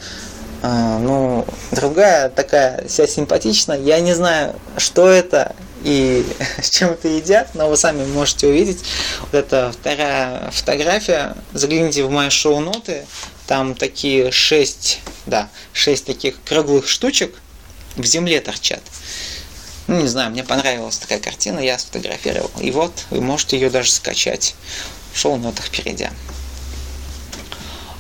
а, 0.63 0.99
ну, 0.99 1.47
другая 1.71 2.29
такая 2.29 2.85
вся 2.89 3.07
симпатичная. 3.07 3.79
Я 3.79 4.01
не 4.01 4.15
знаю, 4.15 4.57
что 4.79 5.09
это 5.09 5.55
и 5.85 6.27
с 6.61 6.69
чем 6.69 6.91
это 6.91 7.07
едят, 7.07 7.51
но 7.55 7.69
вы 7.69 7.77
сами 7.77 8.05
можете 8.05 8.49
увидеть. 8.49 8.83
Вот 9.21 9.35
это 9.35 9.73
вторая 9.79 10.51
фотография. 10.51 11.37
Загляните 11.53 12.03
в 12.03 12.11
мои 12.11 12.31
шоу-ноты. 12.31 13.07
Там 13.47 13.77
такие 13.77 14.33
шесть, 14.33 15.03
да, 15.25 15.51
шесть 15.73 16.05
таких 16.05 16.43
круглых 16.43 16.89
штучек– 16.89 17.33
в 17.97 18.05
земле 18.05 18.41
торчат. 18.41 18.83
Ну, 19.87 20.01
не 20.01 20.09
знаю, 20.09 20.31
мне 20.31 20.43
понравилась 20.43 20.99
такая 20.99 21.21
картина, 21.21 21.61
я 21.61 21.79
сфотографировал. 21.79 22.51
И 22.61 22.71
вот, 22.71 22.93
вы 23.11 23.21
можете 23.21 23.57
ее 23.57 23.71
даже 23.71 23.91
скачать 23.93 24.55
в 25.13 25.19
шоу-нотах 25.19 25.71
перейдя. 25.71 26.11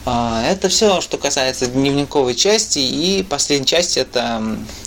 А, 0.04 0.44
это 0.44 0.68
все, 0.68 1.00
что 1.00 1.18
касается 1.18 1.66
дневниковой 1.66 2.34
части. 2.34 2.78
И 2.78 3.24
последняя 3.28 3.66
часть 3.66 3.96
это 3.96 4.42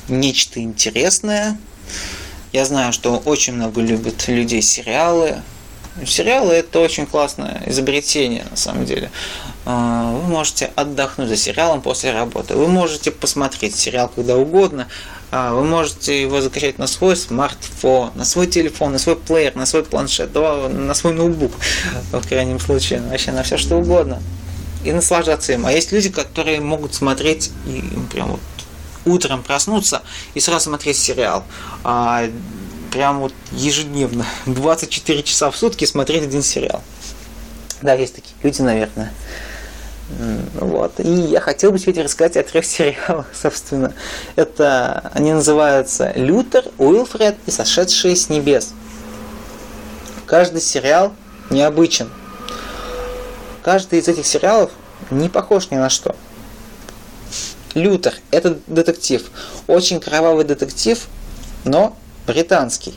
нечто 0.07 0.61
интересное. 0.61 1.57
Я 2.53 2.65
знаю, 2.65 2.93
что 2.93 3.17
очень 3.17 3.53
много 3.53 3.81
любят 3.81 4.27
людей 4.27 4.61
сериалы. 4.61 5.41
Сериалы 6.05 6.53
это 6.53 6.79
очень 6.79 7.05
классное 7.05 7.61
изобретение, 7.65 8.45
на 8.49 8.55
самом 8.55 8.85
деле. 8.85 9.11
А, 9.71 10.11
вы 10.13 10.23
можете 10.23 10.71
отдохнуть 10.75 11.29
за 11.29 11.37
сериалом 11.37 11.83
после 11.83 12.11
работы. 12.11 12.55
Вы 12.55 12.65
можете 12.65 13.11
посмотреть 13.11 13.75
сериал 13.75 14.11
когда 14.13 14.35
угодно. 14.35 14.87
А, 15.29 15.53
вы 15.53 15.63
можете 15.63 16.19
его 16.19 16.41
закачать 16.41 16.79
на 16.79 16.87
свой 16.87 17.15
смартфон, 17.15 18.09
на 18.15 18.25
свой 18.25 18.47
телефон, 18.47 18.93
на 18.93 18.97
свой 18.97 19.15
плеер, 19.15 19.55
на 19.55 19.67
свой 19.67 19.83
планшет, 19.83 20.33
на 20.33 20.91
свой 20.95 21.13
ноутбук, 21.13 21.51
в 22.11 22.27
крайнем 22.27 22.59
случае, 22.59 23.01
вообще 23.01 23.31
на 23.31 23.43
все 23.43 23.57
что 23.57 23.75
угодно. 23.75 24.23
И 24.83 24.91
наслаждаться 24.91 25.53
им. 25.53 25.67
А 25.67 25.71
есть 25.71 25.91
люди, 25.91 26.09
которые 26.09 26.61
могут 26.61 26.95
смотреть 26.95 27.51
и 27.67 27.83
прям 28.11 28.31
вот 28.31 28.39
утром 29.05 29.43
проснуться 29.43 30.01
и 30.33 30.39
сразу 30.39 30.65
смотреть 30.65 30.97
сериал. 30.97 31.43
А, 31.83 32.27
прям 32.91 33.19
вот 33.19 33.33
ежедневно, 33.51 34.25
24 34.47 35.21
часа 35.21 35.51
в 35.51 35.55
сутки 35.55 35.85
смотреть 35.85 36.23
один 36.23 36.41
сериал. 36.41 36.81
Да, 37.83 37.93
есть 37.93 38.15
такие 38.15 38.33
люди, 38.41 38.63
наверное. 38.63 39.13
Вот. 40.55 40.99
И 40.99 41.09
я 41.09 41.39
хотел 41.39 41.71
бы 41.71 41.79
сегодня 41.79 42.03
рассказать 42.03 42.37
о 42.37 42.43
трех 42.43 42.65
сериалах, 42.65 43.27
собственно. 43.33 43.93
Это 44.35 45.11
они 45.13 45.33
называются 45.33 46.11
Лютер, 46.15 46.65
Уилфред 46.77 47.37
и 47.45 47.51
Сошедшие 47.51 48.15
с 48.15 48.29
небес. 48.29 48.73
Каждый 50.25 50.61
сериал 50.61 51.13
необычен. 51.49 52.09
Каждый 53.63 53.99
из 53.99 54.07
этих 54.07 54.25
сериалов 54.25 54.71
не 55.11 55.29
похож 55.29 55.69
ни 55.69 55.75
на 55.75 55.89
что. 55.89 56.15
Лютер– 57.73 58.15
это 58.31 58.57
детектив. 58.67 59.29
Очень 59.67 59.99
кровавый 59.99 60.43
детектив, 60.43 61.07
но 61.65 61.95
британский. 62.25 62.95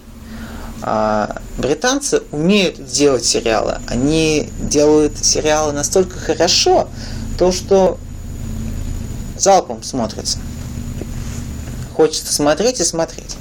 А 0.82 1.36
британцы 1.58 2.22
умеют 2.32 2.84
делать 2.84 3.24
сериалы. 3.24 3.78
Они 3.86 4.50
делают 4.58 5.16
сериалы 5.16 5.72
настолько 5.72 6.18
хорошо, 6.18 6.88
то 7.38 7.52
что 7.52 7.98
залпом 9.38 9.82
смотрится. 9.82 10.38
Хочется 11.94 12.32
смотреть 12.32 12.80
и 12.80 12.84
смотреть. 12.84 13.36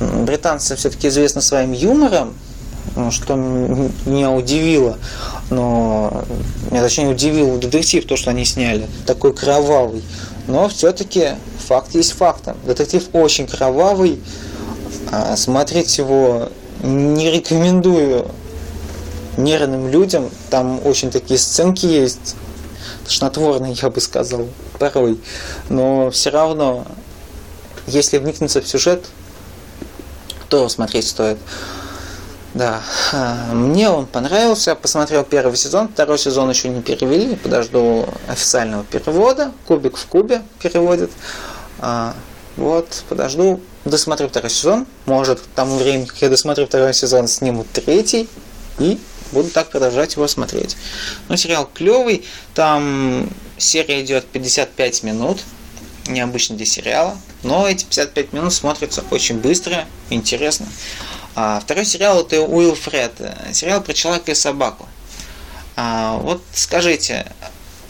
Британцы 0.00 0.76
все-таки 0.76 1.08
известны 1.08 1.40
своим 1.40 1.72
юмором, 1.72 2.34
ну, 2.96 3.10
что 3.10 3.34
меня 3.36 4.30
удивило, 4.30 4.98
но 5.50 6.24
меня 6.70 6.82
точнее 6.82 7.08
удивил 7.08 7.58
детектив, 7.58 8.04
то, 8.06 8.16
что 8.16 8.30
они 8.30 8.44
сняли, 8.44 8.86
такой 9.06 9.34
кровавый. 9.34 10.02
Но 10.46 10.68
все-таки 10.68 11.30
факт 11.66 11.94
есть 11.94 12.12
фактом. 12.12 12.56
Детектив 12.66 13.04
очень 13.12 13.46
кровавый, 13.46 14.20
смотреть 15.36 15.98
его 15.98 16.50
не 16.82 17.30
рекомендую 17.30 18.30
нервным 19.36 19.88
людям. 19.88 20.30
Там 20.50 20.80
очень 20.86 21.10
такие 21.10 21.38
сценки 21.38 21.86
есть, 21.86 22.36
тошнотворные, 23.04 23.74
я 23.80 23.90
бы 23.90 24.00
сказал, 24.00 24.48
порой. 24.78 25.20
Но 25.68 26.10
все 26.10 26.30
равно, 26.30 26.86
если 27.86 28.18
вникнуться 28.18 28.60
в 28.60 28.68
сюжет, 28.68 29.04
то 30.48 30.68
смотреть 30.68 31.08
стоит. 31.08 31.38
Да, 32.54 32.80
мне 33.52 33.90
он 33.90 34.06
понравился, 34.06 34.74
посмотрел 34.74 35.24
первый 35.24 35.56
сезон, 35.56 35.88
второй 35.88 36.18
сезон 36.18 36.48
еще 36.48 36.70
не 36.70 36.80
перевели, 36.80 37.36
подожду 37.36 38.08
официального 38.28 38.82
перевода, 38.82 39.52
кубик 39.66 39.98
в 39.98 40.06
кубе 40.06 40.40
переводит. 40.58 41.10
А, 41.80 42.14
вот, 42.56 43.04
подожду, 43.10 43.60
досмотрю 43.90 44.28
второй 44.28 44.50
сезон. 44.50 44.86
Может, 45.06 45.40
к 45.40 45.46
тому 45.54 45.76
времени, 45.76 46.06
как 46.06 46.20
я 46.22 46.28
досмотрю 46.28 46.66
второй 46.66 46.94
сезон, 46.94 47.28
снимут 47.28 47.70
третий. 47.72 48.28
И 48.78 48.98
буду 49.32 49.50
так 49.50 49.70
продолжать 49.70 50.14
его 50.14 50.28
смотреть. 50.28 50.76
Ну, 51.28 51.36
сериал 51.36 51.68
клевый. 51.72 52.24
Там 52.54 53.28
серия 53.56 54.04
идет 54.04 54.26
55 54.26 55.02
минут. 55.02 55.40
Необычно 56.06 56.56
для 56.56 56.66
сериала. 56.66 57.16
Но 57.42 57.68
эти 57.68 57.84
55 57.84 58.32
минут 58.32 58.52
смотрятся 58.52 59.04
очень 59.10 59.38
быстро, 59.38 59.86
интересно. 60.10 60.66
А 61.34 61.60
второй 61.60 61.84
сериал 61.84 62.22
это 62.22 62.40
Уилфред. 62.40 63.12
Сериал 63.52 63.82
про 63.82 63.92
человека 63.92 64.32
и 64.32 64.34
собаку. 64.34 64.88
А, 65.76 66.16
вот 66.16 66.42
скажите, 66.54 67.26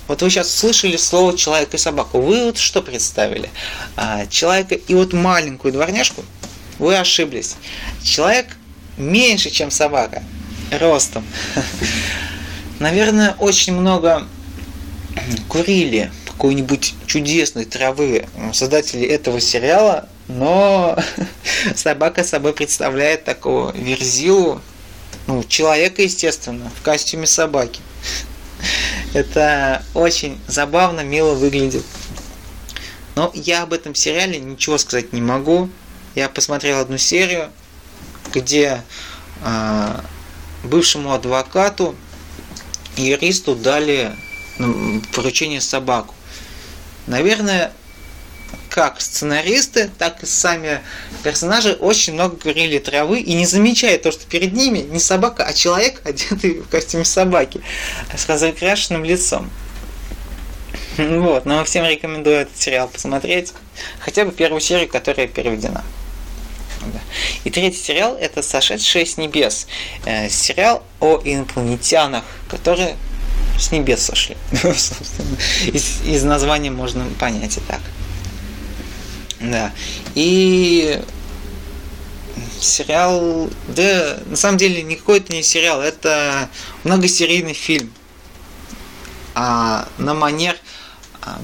вот 0.09 0.23
вы 0.23 0.31
сейчас 0.31 0.55
слышали 0.55 0.97
слово 0.97 1.37
человек 1.37 1.75
и 1.75 1.79
собаку. 1.79 2.21
Вы 2.21 2.47
вот 2.47 2.59
что 2.59 2.83
представили? 2.83 3.51
А, 3.97 4.27
человека 4.27 4.75
и 4.75 4.95
вот 4.95 5.12
маленькую 5.12 5.73
дворняжку? 5.73 6.25
Вы 6.79 6.97
ошиблись. 6.97 7.57
Человек 8.03 8.57
меньше, 8.97 9.51
чем 9.51 9.71
собака. 9.71 10.23
Ростом. 10.71 11.25
Наверное, 12.79 13.35
очень 13.38 13.75
много 13.75 14.27
курили 15.49 16.11
какой-нибудь 16.27 16.95
чудесной 17.07 17.64
травы 17.64 18.27
создатели 18.53 19.07
этого 19.07 19.40
сериала, 19.40 20.09
но 20.29 20.99
собака 21.75 22.25
собой 22.25 22.53
представляет 22.53 23.25
такого 23.25 23.73
верзилу, 23.75 24.61
ну, 25.27 25.42
человека, 25.45 26.03
естественно, 26.03 26.71
в 26.79 26.83
костюме 26.83 27.27
собаки. 27.27 27.81
Это 29.16 29.83
очень 29.94 30.38
забавно, 30.46 31.00
мило 31.00 31.33
выглядит. 31.33 31.83
Но 33.14 33.31
я 33.33 33.62
об 33.62 33.72
этом 33.72 33.94
сериале 33.94 34.38
ничего 34.38 34.76
сказать 34.76 35.14
не 35.14 35.22
могу. 35.22 35.70
Я 36.14 36.29
посмотрел 36.29 36.81
одну 36.81 36.98
серию, 36.98 37.50
где 38.35 38.83
э, 39.42 40.00
бывшему 40.64 41.14
адвокату 41.14 41.94
юристу 42.98 43.57
дали 43.57 44.14
поручение 45.14 45.62
собаку. 45.62 46.14
Наверное, 47.07 47.72
как 48.76 49.00
сценаристы, 49.00 49.90
так 49.96 50.22
и 50.22 50.26
сами 50.26 50.82
персонажи 51.22 51.72
очень 51.72 52.12
много 52.12 52.36
курили 52.36 52.78
травы 52.78 53.20
и 53.20 53.32
не 53.32 53.46
замечая 53.46 53.96
то, 53.96 54.12
что 54.12 54.26
перед 54.26 54.52
ними 54.52 54.80
не 54.80 55.00
собака, 55.00 55.44
а 55.46 55.54
человек, 55.54 56.02
одетый 56.04 56.60
в 56.60 56.68
костюме 56.68 57.06
собаки, 57.06 57.62
с 58.14 58.28
разукрашенным 58.28 59.02
лицом. 59.02 59.50
Вот, 60.98 61.46
но 61.46 61.64
всем 61.64 61.86
рекомендую 61.86 62.36
этот 62.36 62.58
сериал 62.58 62.88
посмотреть. 62.88 63.54
Хотя 63.98 64.26
бы 64.26 64.30
первую 64.30 64.60
серию, 64.60 64.88
которая 64.88 65.26
переведена. 65.26 65.82
И 67.44 67.50
третий 67.50 67.78
сериал 67.78 68.14
это 68.14 68.42
«Сошедшие 68.42 69.06
с 69.06 69.16
небес». 69.16 69.68
Э, 70.04 70.28
сериал 70.28 70.82
о 71.00 71.18
инопланетянах, 71.24 72.24
которые 72.50 72.96
с 73.58 73.72
небес 73.72 74.02
сошли. 74.02 74.36
из, 75.72 76.22
названия 76.24 76.70
можно 76.70 77.06
понять 77.18 77.56
и 77.56 77.60
так. 77.60 77.80
Да. 79.40 79.72
И 80.14 81.01
сериал, 82.61 83.51
да, 83.68 84.18
на 84.27 84.37
самом 84.37 84.59
деле 84.59 84.83
никакой 84.83 85.18
это 85.18 85.33
не 85.33 85.42
сериал, 85.42 85.81
это 85.81 86.49
многосерийный 86.85 87.53
фильм. 87.53 87.92
А 89.35 89.88
на 89.99 90.14
манер, 90.14 90.57
а, 91.20 91.38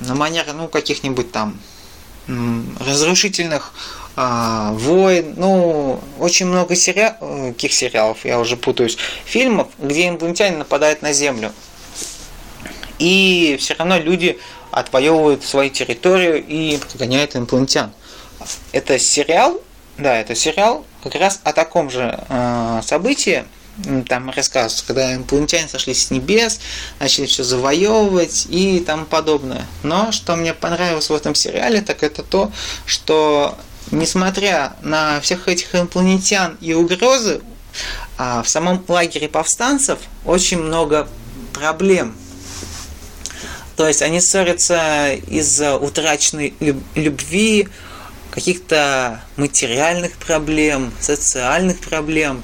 на 0.00 0.14
манер, 0.14 0.46
ну, 0.54 0.68
каких-нибудь 0.68 1.32
там 1.32 1.58
разрушительных 2.28 3.72
а, 4.16 4.72
войн, 4.72 5.34
ну, 5.36 6.00
очень 6.18 6.46
много 6.46 6.76
сериал, 6.76 7.14
каких 7.48 7.72
сериалов, 7.72 8.24
я 8.24 8.38
уже 8.38 8.56
путаюсь, 8.56 8.96
фильмов, 9.24 9.68
где 9.78 10.08
инопланетяне 10.08 10.58
нападают 10.58 11.02
на 11.02 11.12
Землю. 11.12 11.52
И 12.98 13.56
все 13.58 13.74
равно 13.74 13.98
люди 13.98 14.38
отвоевывают 14.70 15.44
свою 15.44 15.70
территорию 15.70 16.44
и 16.46 16.78
прогоняют 16.78 17.36
инопланетян. 17.36 17.92
Это 18.72 18.98
сериал, 18.98 19.60
да, 19.98 20.16
это 20.16 20.34
сериал 20.34 20.84
как 21.02 21.14
раз 21.14 21.40
о 21.44 21.52
таком 21.52 21.90
же 21.90 22.18
э, 22.28 22.80
событии, 22.84 23.44
там 24.08 24.30
рассказывается, 24.30 24.84
когда 24.86 25.14
инопланетяне 25.14 25.68
сошли 25.68 25.94
с 25.94 26.10
небес, 26.10 26.60
начали 26.98 27.26
все 27.26 27.42
завоевывать 27.42 28.46
и 28.50 28.80
тому 28.80 29.04
подобное. 29.04 29.64
Но 29.82 30.12
что 30.12 30.36
мне 30.36 30.52
понравилось 30.54 31.08
в 31.08 31.14
этом 31.14 31.34
сериале, 31.34 31.80
так 31.80 32.02
это 32.02 32.22
то, 32.22 32.52
что 32.84 33.56
несмотря 33.90 34.74
на 34.82 35.20
всех 35.20 35.48
этих 35.48 35.74
инопланетян 35.74 36.56
и 36.60 36.74
угрозы, 36.74 37.40
а 38.18 38.42
в 38.42 38.48
самом 38.48 38.84
лагере 38.88 39.28
повстанцев 39.28 39.98
очень 40.24 40.58
много 40.58 41.08
проблем 41.54 42.14
то 43.80 43.88
есть 43.88 44.02
они 44.02 44.20
ссорятся 44.20 45.14
из-за 45.14 45.78
утраченной 45.78 46.52
любви, 46.94 47.66
каких-то 48.30 49.22
материальных 49.36 50.12
проблем, 50.18 50.92
социальных 51.00 51.78
проблем. 51.78 52.42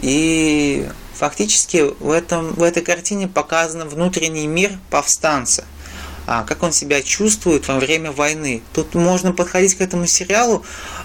И 0.00 0.88
фактически 1.12 1.84
в, 2.02 2.10
этом, 2.10 2.54
в 2.54 2.62
этой 2.62 2.82
картине 2.82 3.28
показан 3.28 3.86
внутренний 3.90 4.46
мир 4.46 4.72
повстанца– 4.88 5.66
а, 6.26 6.44
как 6.44 6.62
он 6.62 6.72
себя 6.72 7.02
чувствует 7.02 7.68
во 7.68 7.78
время 7.78 8.10
войны. 8.10 8.62
Тут 8.72 8.94
можно 8.94 9.32
подходить 9.32 9.74
к 9.74 9.82
этому 9.82 10.06
сериалу 10.06 10.64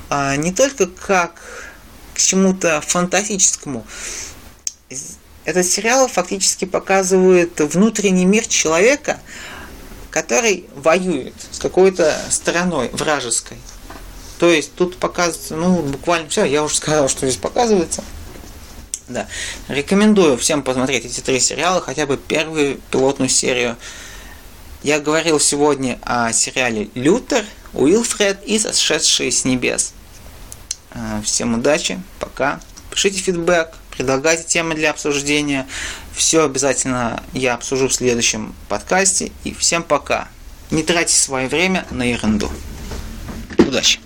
а, 0.10 0.38
не 0.38 0.54
только 0.54 0.88
как 0.88 1.42
к 2.14 2.20
чему-то 2.20 2.80
фантастическому. 2.80 3.86
Этот 5.44 5.66
сериал 5.66 6.08
фактически 6.08 6.64
показывает 6.64 7.60
внутренний 7.60 8.26
мир 8.26 8.48
человека, 8.48 9.20
который 10.16 10.64
воюет 10.78 11.34
с 11.52 11.60
какой-то 11.60 12.18
стороной 12.30 12.90
вражеской. 12.94 13.58
То 14.40 14.50
есть 14.50 14.74
тут 14.74 14.96
показывается, 14.96 15.58
ну, 15.58 15.82
буквально 15.82 16.30
все, 16.30 16.46
я 16.46 16.64
уже 16.64 16.76
сказал, 16.76 17.10
что 17.10 17.28
здесь 17.28 17.36
показывается. 17.36 18.02
Да. 19.10 19.28
Рекомендую 19.68 20.38
всем 20.38 20.64
посмотреть 20.64 21.04
эти 21.04 21.20
три 21.20 21.42
сериала, 21.42 21.82
хотя 21.82 22.06
бы 22.06 22.16
первую 22.16 22.80
пилотную 22.92 23.28
серию. 23.28 23.76
Я 24.84 25.02
говорил 25.02 25.38
сегодня 25.38 26.00
о 26.04 26.32
сериале 26.32 26.88
«Лютер», 26.96 27.44
«Уилфред» 27.74 28.42
и 28.46 28.58
«Сошедшие 28.58 29.34
с 29.34 29.44
небес». 29.44 29.92
А, 30.92 31.22
всем 31.26 31.56
удачи, 31.56 32.02
пока. 32.22 32.62
Пишите 32.90 33.20
фидбэк, 33.20 33.74
предлагайте 33.92 34.46
темы 34.46 34.76
для 34.76 34.92
обсуждения. 34.92 35.68
Все 36.16 36.46
обязательно 36.46 37.22
я 37.34 37.54
обсужу 37.54 37.90
в 37.90 37.94
следующем 37.94 38.56
подкасте. 38.70 39.32
И 39.44 39.54
всем 39.54 39.84
пока. 39.84 40.28
Не 40.72 40.82
тратьте 40.82 41.14
свое 41.14 41.48
время 41.48 41.86
на 41.92 42.04
ерунду. 42.04 42.50
Удачи! 43.58 44.00